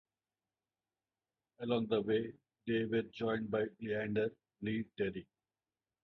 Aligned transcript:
Along 1.59 1.85
the 1.85 2.01
way 2.01 2.33
they 2.65 2.85
were 2.85 3.03
joined 3.03 3.51
by 3.51 3.65
Leander 3.79 4.31
"Lee" 4.63 4.85
Terry. 4.97 5.27